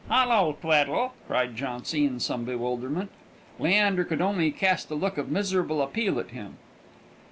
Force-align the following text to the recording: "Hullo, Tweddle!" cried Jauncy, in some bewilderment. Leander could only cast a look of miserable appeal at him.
"Hullo, 0.09 0.57
Tweddle!" 0.59 1.13
cried 1.27 1.55
Jauncy, 1.55 2.05
in 2.05 2.19
some 2.19 2.43
bewilderment. 2.43 3.11
Leander 3.59 4.03
could 4.03 4.19
only 4.19 4.49
cast 4.49 4.89
a 4.89 4.95
look 4.95 5.19
of 5.19 5.29
miserable 5.29 5.79
appeal 5.79 6.19
at 6.19 6.31
him. 6.31 6.57